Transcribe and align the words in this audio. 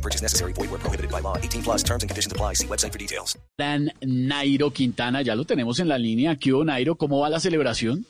No 0.00 0.02
purchase 0.02 0.22
necessary. 0.22 0.52
Void 0.54 0.70
where 0.70 0.80
prohibited 0.80 1.10
by 1.10 1.20
law. 1.20 1.36
18 1.36 1.62
plus 1.62 1.82
terms 1.82 2.02
and 2.02 2.08
conditions 2.08 2.32
apply. 2.32 2.54
See 2.54 2.66
website 2.66 2.92
for 2.92 2.98
details. 2.98 3.36
Dan 3.58 3.92
Nairo 4.00 4.72
Quintana, 4.72 5.20
ya 5.22 5.34
lo 5.34 5.44
tenemos 5.44 5.78
en 5.78 5.88
la 5.88 5.98
línea. 5.98 6.36
¿Qué 6.36 6.54
hubo, 6.54 6.64
Nairo? 6.64 6.96
¿Cómo 6.96 7.20
va 7.20 7.28
la 7.28 7.38
celebración? 7.38 8.06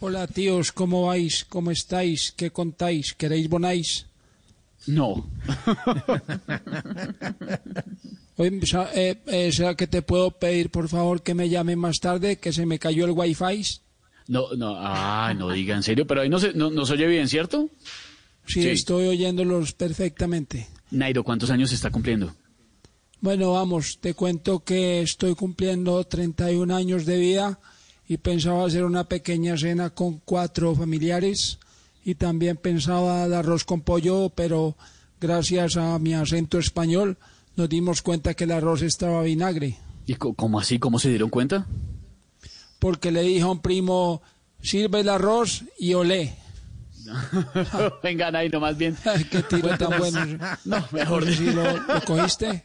Hola 0.00 0.26
tíos, 0.26 0.70
¿cómo 0.70 1.06
vais? 1.06 1.46
¿Cómo 1.48 1.70
estáis? 1.70 2.32
¿Qué 2.36 2.50
contáis? 2.50 3.14
¿Queréis 3.14 3.48
bonáis? 3.48 4.06
No. 4.86 5.26
Oye, 8.36 8.60
eh, 8.94 9.16
eh, 9.26 9.50
¿será 9.50 9.74
que 9.74 9.86
te 9.86 10.02
puedo 10.02 10.30
pedir 10.30 10.70
por 10.70 10.88
favor 10.88 11.22
que 11.22 11.34
me 11.34 11.48
llame 11.48 11.74
más 11.74 11.98
tarde? 12.00 12.36
Que 12.36 12.52
se 12.52 12.66
me 12.66 12.78
cayó 12.78 13.06
el 13.06 13.12
wifi. 13.12 13.64
No, 14.28 14.52
no, 14.56 14.74
ah, 14.76 15.32
no 15.34 15.50
diga 15.50 15.74
en 15.74 15.82
serio, 15.82 16.06
pero 16.06 16.20
ahí 16.20 16.28
no 16.28 16.38
se, 16.38 16.52
no, 16.52 16.70
no 16.70 16.84
se 16.84 16.92
oye 16.92 17.06
bien, 17.06 17.28
¿cierto? 17.28 17.70
Sí, 18.46 18.62
Sí. 18.62 18.68
estoy 18.68 19.08
oyéndolos 19.08 19.72
perfectamente. 19.72 20.68
Nairo, 20.90 21.24
¿cuántos 21.24 21.50
años 21.50 21.72
está 21.72 21.90
cumpliendo? 21.90 22.34
Bueno, 23.20 23.52
vamos, 23.52 23.98
te 24.00 24.14
cuento 24.14 24.60
que 24.60 25.02
estoy 25.02 25.34
cumpliendo 25.34 26.04
31 26.04 26.74
años 26.74 27.04
de 27.04 27.18
vida 27.18 27.58
y 28.06 28.18
pensaba 28.18 28.64
hacer 28.64 28.84
una 28.84 29.04
pequeña 29.04 29.56
cena 29.56 29.90
con 29.90 30.20
cuatro 30.24 30.74
familiares 30.74 31.58
y 32.04 32.14
también 32.14 32.56
pensaba 32.56 33.28
dar 33.28 33.40
arroz 33.40 33.64
con 33.64 33.80
pollo, 33.82 34.30
pero 34.34 34.76
gracias 35.20 35.76
a 35.76 35.98
mi 35.98 36.14
acento 36.14 36.58
español 36.58 37.18
nos 37.56 37.68
dimos 37.68 38.02
cuenta 38.02 38.34
que 38.34 38.44
el 38.44 38.52
arroz 38.52 38.82
estaba 38.82 39.22
vinagre. 39.22 39.76
¿Y 40.06 40.14
cómo 40.14 40.60
así? 40.60 40.78
¿Cómo 40.78 40.98
se 40.98 41.10
dieron 41.10 41.28
cuenta? 41.28 41.66
porque 42.78 43.10
le 43.10 43.22
dije 43.22 43.42
a 43.42 43.48
un 43.48 43.60
primo, 43.60 44.22
sirve 44.62 45.00
el 45.00 45.08
arroz 45.08 45.64
y 45.78 45.94
olé. 45.94 46.36
Venga, 48.02 48.30
Nairo, 48.30 48.60
más 48.60 48.76
bien. 48.76 48.96
Ay, 49.04 49.24
qué 49.24 49.42
tiro 49.42 49.76
tan 49.76 49.98
bueno. 49.98 50.26
No, 50.64 50.84
mejor 50.92 51.26
No 51.26 51.32
si 51.32 51.46
lo, 51.52 51.62
lo 51.76 52.00
cogiste. 52.04 52.64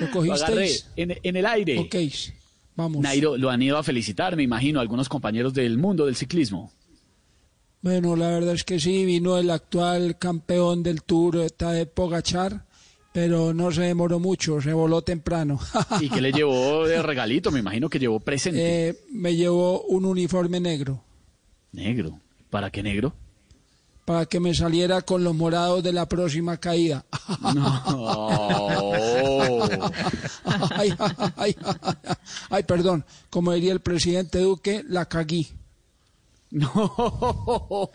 ¿Lo 0.00 0.10
cogisteis? 0.10 0.88
en, 0.96 1.16
en 1.22 1.36
el 1.36 1.46
aire. 1.46 1.78
Ok, 1.78 1.94
vamos. 2.76 3.02
Nairo, 3.02 3.36
lo 3.36 3.50
han 3.50 3.62
ido 3.62 3.78
a 3.78 3.82
felicitar, 3.82 4.36
me 4.36 4.42
imagino, 4.42 4.80
algunos 4.80 5.08
compañeros 5.08 5.54
del 5.54 5.78
mundo 5.78 6.06
del 6.06 6.16
ciclismo. 6.16 6.72
Bueno, 7.82 8.14
la 8.14 8.28
verdad 8.28 8.54
es 8.54 8.64
que 8.64 8.78
sí, 8.78 9.04
vino 9.06 9.38
el 9.38 9.48
actual 9.50 10.18
campeón 10.18 10.82
del 10.82 11.02
Tour, 11.02 11.50
Tadej 11.50 11.88
Pogachar, 11.88 12.66
pero 13.12 13.54
no 13.54 13.72
se 13.72 13.82
demoró 13.82 14.18
mucho, 14.18 14.60
se 14.60 14.74
voló 14.74 15.00
temprano. 15.00 15.58
¿Y 15.98 16.10
qué 16.10 16.20
le 16.20 16.30
llevó 16.32 16.84
de 16.86 17.02
regalito? 17.02 17.50
Me 17.50 17.60
imagino 17.60 17.88
que 17.88 17.98
llevó 17.98 18.20
presente. 18.20 18.88
Eh, 18.90 18.96
me 19.12 19.34
llevó 19.34 19.82
un 19.84 20.04
uniforme 20.04 20.60
negro 20.60 21.02
Negro. 21.72 22.20
¿Para 22.50 22.70
qué 22.70 22.82
negro? 22.82 23.14
Para 24.10 24.26
que 24.26 24.40
me 24.40 24.52
saliera 24.54 25.02
con 25.02 25.22
los 25.22 25.36
morados 25.36 25.84
de 25.84 25.92
la 25.92 26.04
próxima 26.08 26.56
caída. 26.56 27.04
No. 27.54 27.80
ay, 30.74 30.92
ay, 30.98 31.12
ay, 31.36 31.56
ay, 31.62 31.94
ay, 32.50 32.62
perdón, 32.64 33.04
como 33.30 33.52
diría 33.52 33.72
el 33.72 33.78
presidente 33.78 34.40
Duque, 34.40 34.82
la 34.88 35.04
caguí. 35.06 35.46
No. 36.50 37.92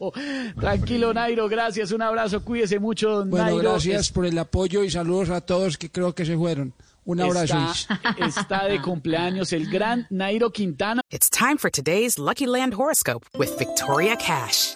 Tranquilo, 0.57 1.13
Nairo, 1.13 1.49
gracias. 1.49 1.91
Un 1.91 2.01
abrazo, 2.01 2.45
cuídese 2.45 2.79
mucho, 2.79 3.09
don 3.09 3.29
Bueno, 3.29 3.47
Nairo. 3.47 3.71
gracias 3.71 4.09
por 4.09 4.25
el 4.25 4.37
apoyo 4.39 4.85
y 4.85 4.89
saludos 4.89 5.29
a 5.31 5.41
todos 5.41 5.77
que 5.77 5.89
creo 5.91 6.15
que 6.15 6.25
se 6.25 6.37
fueron. 6.37 6.73
Un 7.03 7.19
abrazo. 7.19 7.57
Está, 7.73 7.99
está 8.25 8.65
de 8.65 8.81
cumpleaños 8.81 9.51
el 9.51 9.69
gran 9.69 10.07
Nairo 10.09 10.49
Quintana. 10.51 11.01
It's 11.11 11.29
time 11.29 11.57
for 11.57 11.69
today's 11.69 12.17
Lucky 12.17 12.45
Land 12.47 12.73
horoscope 12.75 13.25
with 13.37 13.49
Victoria 13.59 14.15
Cash. 14.15 14.75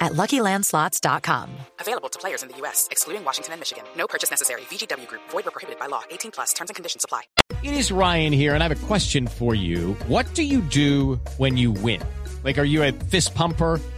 at 0.00 0.12
luckylandslots.com. 0.12 1.50
Available 1.80 2.08
to 2.08 2.18
players 2.18 2.42
in 2.42 2.48
the 2.48 2.56
U.S., 2.58 2.88
excluding 2.90 3.24
Washington 3.24 3.54
and 3.54 3.60
Michigan. 3.60 3.84
No 3.96 4.06
purchase 4.06 4.30
necessary. 4.30 4.62
VGW 4.62 5.06
Group, 5.06 5.22
void 5.30 5.44
were 5.46 5.50
prohibited 5.50 5.80
by 5.80 5.86
law. 5.86 6.02
18 6.10 6.30
plus 6.30 6.52
terms 6.52 6.70
and 6.70 6.74
conditions 6.76 7.04
apply. 7.04 7.22
It 7.62 7.74
is 7.74 7.90
Ryan 7.90 8.32
here, 8.32 8.54
and 8.54 8.62
I 8.62 8.68
have 8.68 8.82
a 8.82 8.86
question 8.86 9.26
for 9.26 9.54
you. 9.54 9.94
What 10.08 10.32
do 10.34 10.42
you 10.42 10.60
do 10.60 11.16
when 11.36 11.56
you 11.56 11.72
win? 11.72 12.02
Like, 12.44 12.58
are 12.58 12.64
you 12.64 12.82
a 12.82 12.92
fist 12.92 13.34
pumper? 13.34 13.80